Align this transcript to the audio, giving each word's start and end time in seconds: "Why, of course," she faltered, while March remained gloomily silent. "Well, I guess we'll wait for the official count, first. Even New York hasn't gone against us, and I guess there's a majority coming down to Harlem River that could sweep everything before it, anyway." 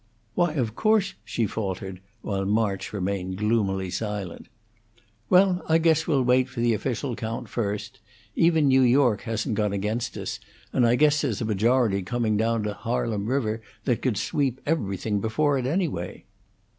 "Why, 0.33 0.53
of 0.53 0.73
course," 0.75 1.13
she 1.23 1.45
faltered, 1.45 2.01
while 2.23 2.43
March 2.43 2.91
remained 2.91 3.37
gloomily 3.37 3.91
silent. 3.91 4.47
"Well, 5.29 5.61
I 5.69 5.77
guess 5.77 6.07
we'll 6.07 6.23
wait 6.23 6.49
for 6.49 6.59
the 6.59 6.73
official 6.73 7.15
count, 7.15 7.49
first. 7.49 7.99
Even 8.35 8.67
New 8.67 8.81
York 8.81 9.21
hasn't 9.21 9.53
gone 9.53 9.73
against 9.73 10.17
us, 10.17 10.39
and 10.73 10.87
I 10.87 10.95
guess 10.95 11.21
there's 11.21 11.39
a 11.41 11.45
majority 11.45 12.01
coming 12.01 12.35
down 12.35 12.63
to 12.63 12.73
Harlem 12.73 13.27
River 13.27 13.61
that 13.83 14.01
could 14.01 14.17
sweep 14.17 14.59
everything 14.65 15.21
before 15.21 15.59
it, 15.59 15.67
anyway." 15.67 16.25